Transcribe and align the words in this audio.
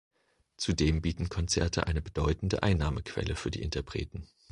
Zudem 0.57 1.03
bieten 1.03 1.29
Konzerte 1.29 1.85
eine 1.85 2.01
bedeutende 2.01 2.63
Einnahmequelle 2.63 3.35
für 3.35 3.51
die 3.51 3.61
Interpreten. 3.61 4.27